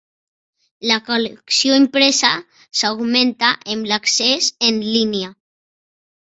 La 0.91 0.95
col·lecció 1.09 1.75
impresa 1.81 2.33
s'augmenta 2.81 3.53
amb 3.77 3.93
l'accés 3.95 4.51
en 4.73 4.85
línia. 4.91 5.33